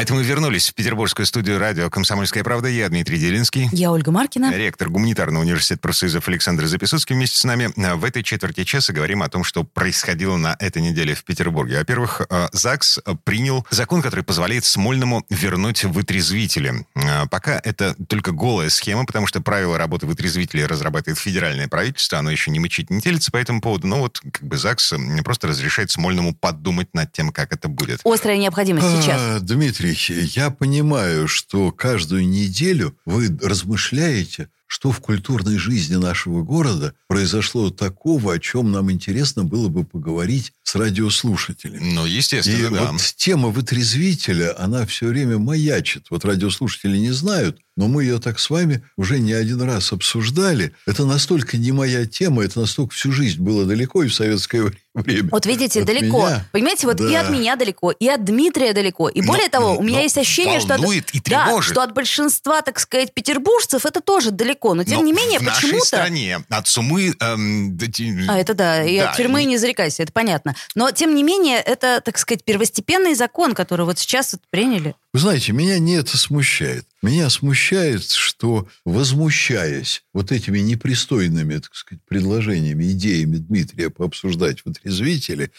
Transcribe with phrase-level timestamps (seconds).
[0.00, 2.68] А это мы вернулись в петербургскую студию радио «Комсомольская правда».
[2.68, 3.68] Я Дмитрий Делинский.
[3.70, 4.50] Я Ольга Маркина.
[4.50, 7.70] Ректор гуманитарного университета профсоюзов Александр Записоцкий вместе с нами.
[7.76, 11.76] В этой четверти часа говорим о том, что происходило на этой неделе в Петербурге.
[11.80, 16.86] Во-первых, э, ЗАГС принял закон, который позволяет Смольному вернуть вытрезвители.
[17.30, 22.50] Пока это только голая схема, потому что правила работы вытрезвителей разрабатывает федеральное правительство, оно еще
[22.50, 23.86] не мычит, не телится по этому поводу.
[23.86, 28.00] Но вот как бы ЗАГС просто разрешает Смольному подумать над тем, как это будет.
[28.02, 29.20] Острая необходимость сейчас.
[29.20, 36.94] А, Дмитрий, я понимаю, что каждую неделю вы размышляете, что в культурной жизни нашего города
[37.08, 41.92] произошло такого, о чем нам интересно было бы поговорить с радиослушателями.
[41.92, 42.92] Ну, естественно, И да.
[42.92, 46.06] вот тема вытрезвителя, она все время маячит.
[46.10, 50.74] Вот радиослушатели не знают, но мы ее так с вами уже не один раз обсуждали.
[50.86, 55.28] Это настолько не моя тема, это настолько всю жизнь было далеко и в советское время.
[55.30, 56.26] Вот видите, От далеко.
[56.26, 56.44] меня?
[56.52, 57.20] Понимаете, вот и Да.
[57.20, 59.08] от меня далеко, и от Дмитрия далеко.
[59.08, 60.80] И более Но- того, у меня есть ощущение, что от,
[61.12, 64.74] и да, что от большинства, так сказать, петербуржцев это тоже далеко.
[64.74, 65.86] Но тем Но не менее, в нашей почему-то...
[65.86, 67.14] стране от сумы...
[67.20, 67.78] эм,
[68.28, 70.54] А, это да, и Да, от тюрьмы и- не зарекайся, это понятно.
[70.74, 74.94] Но, тем не менее, это, так сказать, первостепенный закон, который вот сейчас вот приняли.
[75.12, 76.86] Вы знаете, меня не это смущает.
[77.02, 85.50] Меня смущает, что, возмущаясь вот этими непристойными, так сказать, предложениями, идеями Дмитрия пообсуждать в отрезвителе,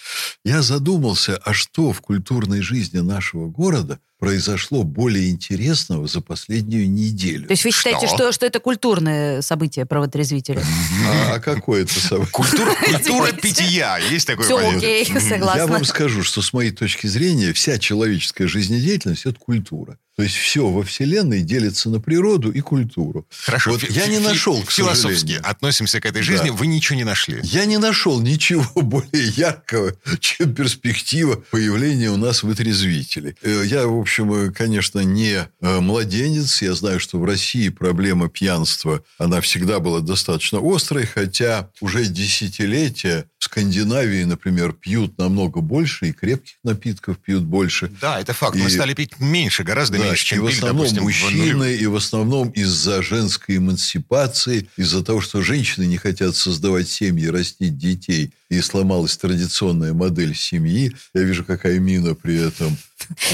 [0.46, 7.48] я задумался, а что в культурной жизни нашего города произошло более интересного за последнюю неделю?
[7.48, 8.16] То есть вы считаете, Что?
[8.18, 10.62] что, что это культурное событие правоотрезвителя?
[11.08, 12.32] А, а какое это событие?
[12.32, 13.98] Культура, культура питья.
[13.98, 15.02] Есть такое Все понятие?
[15.02, 15.66] окей, Я согласна.
[15.66, 19.98] вам скажу, что с моей точки зрения вся человеческая жизнедеятельность– это культура.
[20.22, 23.26] То есть все во Вселенной делится на природу и культуру.
[23.44, 23.72] Хорошо.
[23.72, 25.50] Вот я не нашел, к Философски сожалению.
[25.50, 26.50] относимся к этой жизни.
[26.50, 26.54] Да.
[26.54, 27.40] Вы ничего не нашли.
[27.42, 33.36] Я не нашел ничего более яркого, чем перспектива появления у нас вытрезвителей.
[33.42, 36.62] Э, Я, в общем, э, конечно, не э, младенец.
[36.62, 43.26] Я знаю, что в России проблема пьянства, она всегда была достаточно острой, хотя уже десятилетия
[43.52, 47.92] Скандинавии, например, пьют намного больше, и крепких напитков пьют больше.
[48.00, 48.56] Да, это факт.
[48.56, 51.06] Мы И- стали пить меньше, гораздо Да, меньше, и чем в пили, основном допустим, в
[51.06, 51.82] мужчины, нулевых.
[51.82, 57.78] и в основном из-за женской эмансипации, из-за того, что женщины не хотят создавать семьи, растить
[57.78, 60.94] детей, и сломалась традиционная модель семьи.
[61.14, 62.78] Я вижу, какая мина при этом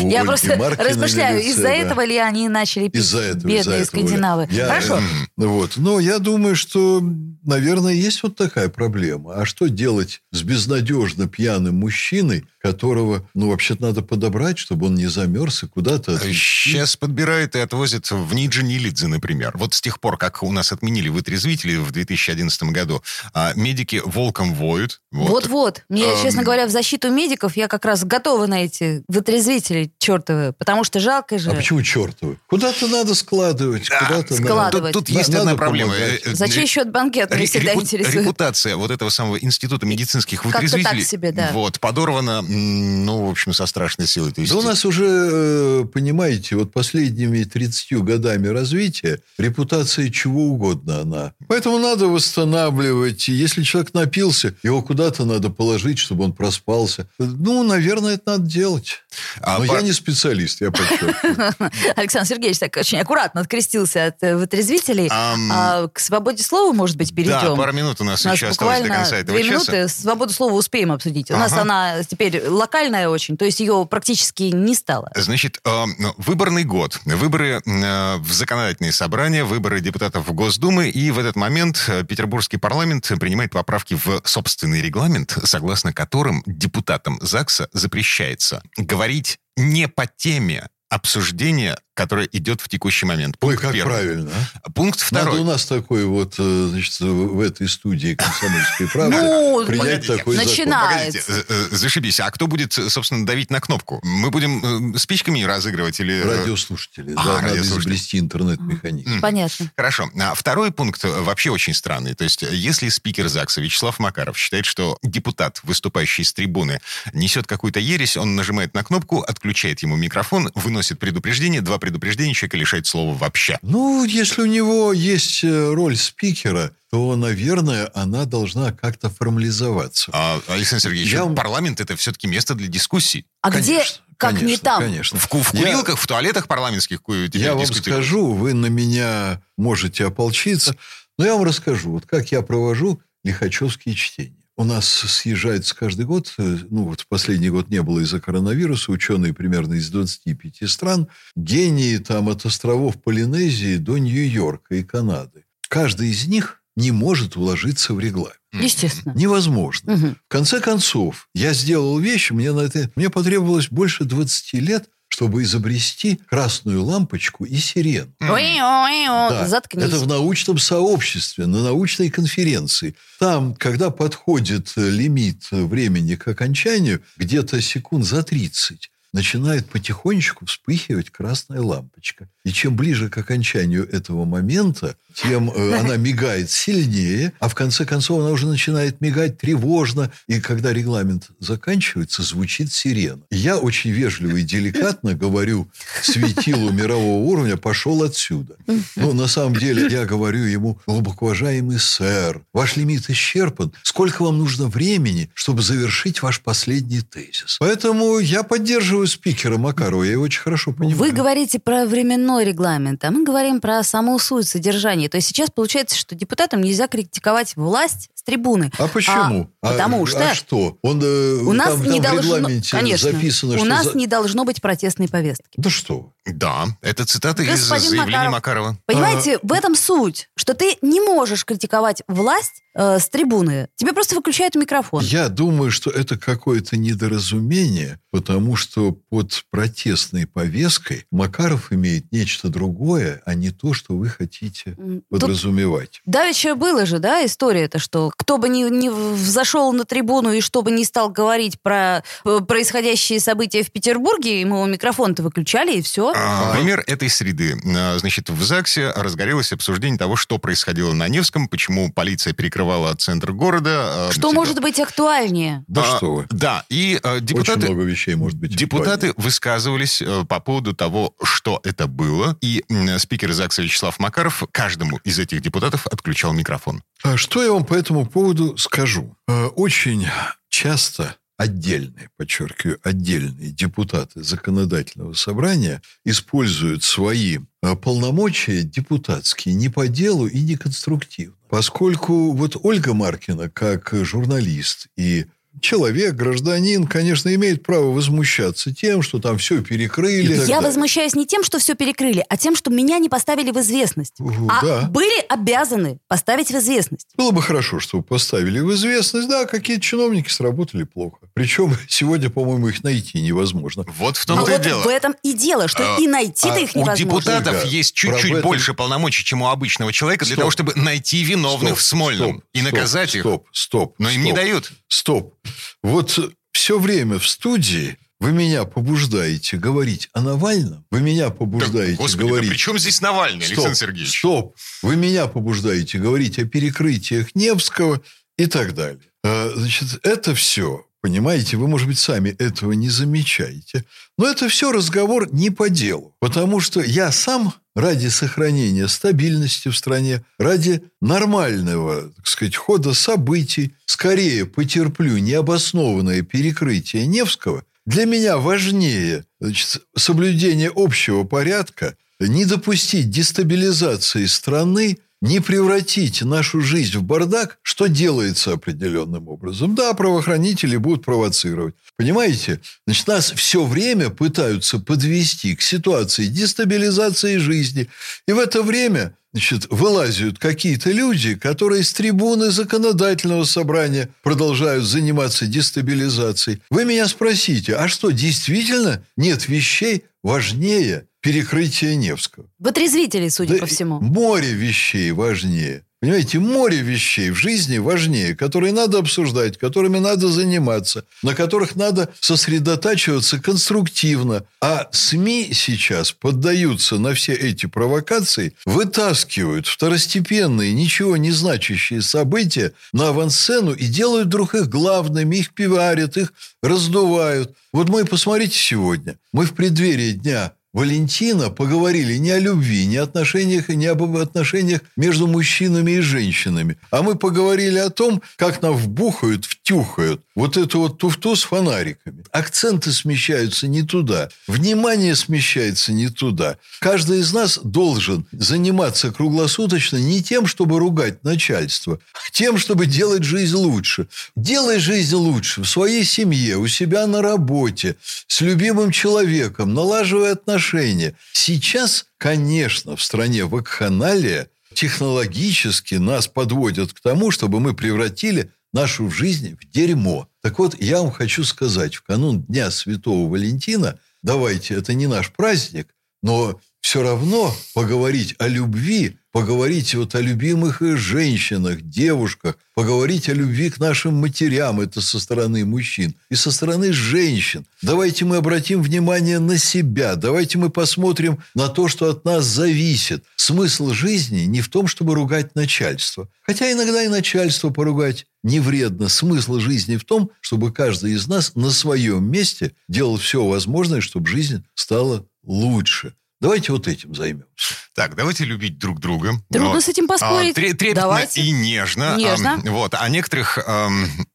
[0.01, 1.73] у Я Ольги просто Маркиной размышляю, лице, из-за да.
[1.73, 4.47] этого ли они начали пить Из-за этого, бедные из-за этого, скандинавы?
[4.51, 5.00] Я, Хорошо.
[5.38, 5.78] Вот.
[5.78, 7.01] Но я думаю, что,
[7.44, 9.35] наверное, есть вот такая проблема.
[9.35, 15.07] А что делать с безнадежно пьяным мужчиной, которого, ну, вообще-то надо подобрать, чтобы он не
[15.07, 16.19] замерз и куда-то...
[16.19, 19.53] Сейчас подбирают и отвозят в Ниджи-Нилидзе, например.
[19.56, 23.01] Вот с тех пор, как у нас отменили вытрезвители в 2011 году,
[23.33, 25.01] а, медики волком воют.
[25.11, 25.29] Вот.
[25.29, 25.83] Вот-вот.
[25.89, 26.22] Мне, Эм.
[26.22, 31.00] честно говоря, в защиту медиков я как раз готова на эти вытрезвители чертовы, потому что
[31.00, 31.51] жалко же.
[31.51, 32.38] А почему чертовы?
[32.47, 34.44] Куда-то надо складывать, Да, куда-то надо.
[34.45, 34.94] складывать.
[34.94, 35.94] Тут, тут На- есть надо одна проблема.
[35.94, 36.22] помогать.
[36.25, 38.16] Э, э, За чей счет банкет меня Ре- всегда репу- интересует.
[38.16, 41.50] Репутация вот этого самого института медицинских Как-то вытрезвителей так себе, да.
[41.53, 44.31] вот, подорвана, ну, в общем, со страшной силой.
[44.31, 50.45] То есть, Да у нас уже, э, понимаете, вот последними 30 годами развития репутация чего
[50.47, 51.34] угодно она.
[51.47, 53.28] Поэтому надо восстанавливать.
[53.28, 57.07] Если человек напился, его куда-то надо положить, чтобы он проспался.
[57.19, 59.03] Ну, наверное, это надо делать.
[59.47, 61.53] А Но по- я не специалист, я подчеркиваю.
[61.95, 65.07] Александр Сергеевич так очень аккуратно открестился от э, вытрезвителей.
[65.09, 67.39] Ам, А к свободе слова, может быть, перейдем?
[67.39, 69.71] Да, пару минут у нас, У нас еще осталось до конца этого две часа.
[69.71, 69.87] минуты.
[69.87, 71.31] Свободу слова успеем обсудить.
[71.31, 75.09] У нас она теперь локальная очень, то есть ее практически не стало.
[75.15, 75.85] Значит, э,
[76.17, 76.99] выборный год.
[77.05, 80.89] Выборы э, в законодательные собрания, выборы депутатов в Госдумы.
[80.89, 87.17] И в этот момент э, Петербургский парламент принимает поправки в собственный регламент, согласно которым депутатам
[87.21, 93.35] ЗАГСа запрещается говорить не по теме обсуждения, которое идет в текущий момент.
[93.41, 93.89] Ой, Пункт как первый.
[93.91, 94.31] правильно.
[94.63, 94.69] а?
[94.69, 95.41] Пункт Надо второй.
[95.41, 100.35] у нас такой вот, э, значит, в этой студии «Комсомольской правды» Ну, принять погодите, такой
[100.35, 100.49] закон.
[100.51, 101.19] начинается.
[101.25, 102.19] Погодите, э, э, зашибись.
[102.19, 103.99] А кто будет, собственно, давить на кнопку?
[104.03, 106.21] Мы будем спичками разыгрывать или...
[106.21, 107.13] Радиослушатели.
[107.15, 107.79] А, да, надо радиослушатели.
[107.79, 109.19] изобрести интернет-механизм.
[109.19, 109.71] Понятно.
[109.75, 110.11] Хорошо.
[110.19, 112.13] А второй пункт вообще очень странный.
[112.13, 116.79] То есть, если спикер ЗАГСа Вячеслав Макаров считает, что депутат, выступающий с трибуны,
[117.13, 122.57] несет какую-то ересь, он нажимает на кнопку, отключает ему микрофон, выносит предупреждение, два предупреждения, человека
[122.57, 123.57] лишает слова вообще.
[123.62, 130.12] Ну, если у него есть э, роль спикера, то, наверное, она должна как-то формализоваться.
[130.13, 133.25] А, Александр Сергеевич, Я парламент это все-таки место для дискуссий.
[133.42, 134.81] А где, Конечно, как конечно, не там?
[134.81, 135.19] Конечно.
[135.19, 137.00] В, в Я- курилках, в туалетах парламентских
[137.34, 140.75] Я вам скажу, вы на меня можете ополчиться,
[141.18, 144.37] но я вам расскажу, вот как я провожу лихачевские чтения.
[144.59, 148.92] У нас съезжается каждый год, э, ну вот в последний год не было из-за коронавируса,
[148.92, 155.45] ученые примерно из 25 стран, гении там от островов Полинезии до Нью-Йорка и Канады.
[155.69, 158.39] Каждый из них не может уложиться в регламент.
[158.51, 159.13] Естественно.
[159.15, 159.94] Невозможно.
[159.95, 160.15] Мгм.
[160.15, 165.41] В конце концов, я сделал вещи, мне, на это, мне потребовалось больше 20 лет, чтобы
[165.41, 168.13] изобрести красную лампочку и сирену.
[168.19, 169.85] Ой-ой-ой, Да, Заткнись.
[169.85, 172.93] Это в научном сообществе, на научной конференции.
[173.17, 180.45] Там, когда подходит э, лимит э, времени к окончанию, где-то секунд за 30, начинает потихонечку
[180.45, 182.30] вспыхивать красная лампочка.
[182.44, 187.86] И чем ближе к окончанию этого момента, тем э, она мигает сильнее, а в конце
[187.86, 190.12] концов она уже начинает мигать тревожно.
[190.27, 193.21] И когда регламент заканчивается, звучит сирена.
[193.30, 195.69] Я очень вежливо и деликатно говорю
[196.01, 198.56] светилу мирового уровня «пошел отсюда».
[198.95, 203.71] Ну, на самом деле, я говорю ему, глубоко уважаемый сэр, ваш лимит исчерпан.
[203.83, 207.57] Сколько вам нужно времени, чтобы завершить ваш последний тезис?
[207.60, 210.97] Поэтому я поддерживаю спикера Макарова, я его очень хорошо понимаю.
[210.97, 215.09] Вы говорите про временной регламент, а мы говорим про саму суть содержания.
[215.09, 218.71] То есть сейчас получается, что депутатам нельзя критиковать власть трибуны.
[218.77, 219.50] А почему?
[219.62, 220.77] А, потому а, что а что?
[220.81, 223.97] Он, э, у нас там, не там в должно, регламенте конечно, записано, у нас за-
[223.97, 225.45] не должно быть протестной повестки.
[225.56, 226.12] Да что?
[226.25, 228.33] Да, это цитата из Господин заявления Макаров.
[228.33, 228.77] Макарова.
[228.85, 233.69] Понимаете, в этом суть, что ты не можешь критиковать власть э, с трибуны.
[233.77, 235.06] Тебе просто выключают микрофон.
[235.06, 243.21] Я думаю, что это какое-то недоразумение, потому что под протестной повесткой Макаров имеет нечто другое,
[243.25, 246.01] а не то, что вы хотите Тут подразумевать.
[246.06, 250.61] давеча было же, да, история-то, что кто бы ни, ни взошел на трибуну и что
[250.63, 256.11] бы ни стал говорить про э, происходящие события в Петербурге, ему микрофон-то выключали, и все.
[256.15, 257.55] А, Пример этой среды.
[257.75, 263.31] А, Значит, в ЗАГСе разгорелось обсуждение того, что происходило на Невском, почему полиция перекрывала центр
[263.33, 264.07] города.
[264.07, 265.63] а, Что типа- может быть актуальнее?
[265.67, 266.25] Да А, что вы.
[266.31, 267.67] Да, и а, Очень депутаты...
[267.67, 268.55] много вещей может быть.
[268.55, 272.63] Депутаты высказывались э, по поводу того, что это было, и
[272.97, 276.81] спикер ЗАГСа Вячеслав Макаров каждому из этих депутатов отключал микрофон.
[277.03, 279.15] А Что я вам по этому поводу скажу?
[279.27, 280.06] Э, Очень
[280.50, 290.27] часто отдельные, подчеркиваю, отдельные депутаты законодательного собрания используют свои э, полномочия депутатские не по делу
[290.27, 291.36] и не конструктивно.
[291.50, 295.27] Поскольку вот Ольга Маркина, как журналист и
[295.62, 300.33] человек, гражданин, конечно, имеет право возмущаться тем, что там все перекрыли.
[300.33, 300.59] Я далее.
[300.62, 304.13] возмущаюсь не тем, что все перекрыли, а тем, что меня не поставили в известность.
[304.19, 304.81] Угу, А да.
[304.89, 307.07] были обязаны поставить в известность.
[307.18, 309.27] Было бы хорошо, чтобы поставили в известность.
[309.30, 311.18] Да, какие-то чиновники сработали плохо.
[311.33, 313.86] Причем сегодня, по-моему, их найти невозможно.
[313.98, 314.81] Вот в А том-то и вот дело.
[314.81, 317.06] в этом и дело, что А, и найти-то а их У невозможно.
[317.06, 320.42] депутатов Ольга, есть чуть-чуть этом- больше полномочий, чем у обычного человека, для Стоп.
[320.42, 323.21] того, чтобы найти виновных Стоп, в Смольном стоп, и стоп, наказать их.
[323.21, 323.95] Стоп, стоп.
[324.00, 324.71] Но им не стоп, дают.
[324.88, 325.36] Стоп.
[325.84, 326.19] Вот
[326.51, 330.86] все время в студии вы меня побуждаете говорить о Навальном.
[330.89, 332.50] Вы меня побуждаете Да, Господи, да говорить...
[332.50, 334.18] при чем здесь Навальный, Стоп, Александр Сергеевич?
[334.18, 334.56] Стоп.
[334.81, 338.01] Вы меня побуждаете говорить о перекрытиях Невского
[338.38, 339.04] и так далее.
[339.24, 343.86] А, Значит, это все, понимаете, вы, может быть, сами этого не замечаете.
[344.18, 346.16] Но это все разговор не по делу.
[346.19, 353.75] Потому что я сам ради сохранения стабильности в стране, ради нормального, так сказать, хода событий,
[353.86, 357.63] скорее потерплю необоснованное перекрытие Невского.
[357.86, 366.97] Для меня важнее значит, соблюдение общего порядка, не допустить дестабилизации страны, не превратить нашу жизнь
[366.97, 369.75] в бардак, что делается определенным образом.
[369.75, 371.75] Да, правоохранители будут провоцировать.
[371.97, 372.62] Понимаете?
[372.86, 377.89] Значит, нас все время пытаются подвести к ситуации дестабилизации жизни.
[378.27, 385.47] И в это время значит, вылазят какие-то люди, которые с трибуны законодательного собрания продолжают заниматься
[385.47, 386.62] дестабилизацией.
[386.69, 392.46] Вы меня спросите, а что, действительно нет вещей важнее перекрытия Невского?
[392.57, 394.00] Вытрезвители, судя Да по всему.
[394.00, 395.84] Море вещей важнее.
[396.00, 402.13] Понимаете, море вещей в жизни важнее, которые надо обсуждать, которыми надо заниматься, на которых надо
[402.19, 404.46] сосредотачиваться конструктивно.
[404.62, 413.10] А СМИ сейчас поддаются на все эти провокации, вытаскивают второстепенные, ничего не значащие события на
[413.10, 416.31] авансцену и делают вдруг их главными, их пиварят, их
[416.62, 417.53] раздувают.
[417.74, 423.03] Вот мы, посмотрите сегодня, мы в преддверии Дня Валентина поговорили не о любви, не о
[423.03, 428.75] отношениях, не об отношениях между мужчинами и женщинами, а мы поговорили о том, как нам
[428.75, 432.24] вбухают в тюхают вот эту вот туфту с фонариками.
[432.31, 434.29] Акценты смещаются не туда.
[434.47, 436.57] Внимание смещается не туда.
[436.79, 443.24] Каждый из нас должен заниматься круглосуточно не тем, чтобы ругать начальство, а тем, чтобы делать
[443.24, 444.07] жизнь лучше.
[444.38, 447.97] Делай жизнь лучше в своей семье, у себя на работе,
[448.27, 451.13] с любимым человеком, налаживая отношения.
[451.33, 459.57] Сейчас, конечно, в стране вакханалия технологически нас подводят к тому, чтобы мы превратили нашу жизнь
[459.60, 460.29] в дерьмо.
[460.43, 465.31] Так вот, я вам хочу сказать, в канун Дня Святого Валентина, давайте, это не наш
[465.31, 473.34] праздник, но все равно поговорить о любви, поговорить вот о любимых женщинах, девушках, поговорить о
[473.34, 477.65] любви к нашим матерям, это со стороны мужчин, и со стороны женщин.
[477.81, 483.24] Давайте мы обратим внимание на себя, давайте мы посмотрим на то, что от нас зависит.
[483.36, 486.29] Смысл жизни не в том, чтобы ругать начальство.
[486.41, 489.10] Хотя иногда и начальство поругать не вредно.
[489.10, 494.27] Смысл жизни в том, чтобы каждый из нас на своем месте делал все возможное, чтобы
[494.27, 496.13] жизнь стала лучше.
[496.39, 497.48] Давайте вот этим займемся.
[497.96, 499.41] Так, давайте любить друг друга.
[499.51, 500.51] Трудно но, с этим поспорить.
[500.51, 501.41] А, трепетно давайте.
[501.41, 502.15] и нежно.
[502.15, 502.62] Нежно.
[502.63, 503.89] А, вот, а некоторых а,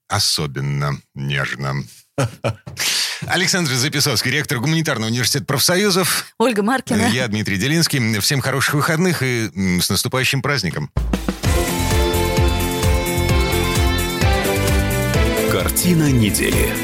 [0.08, 1.84] особенно нежно.
[3.26, 6.26] Александр Записовский, ректор гуманитарного университета профсоюзов.
[6.38, 7.08] Ольга Маркина.
[7.08, 8.18] Я Дмитрий Делинский.
[8.18, 10.90] Всем хороших выходных и с наступающим праздником.
[15.52, 16.81] Картина недели.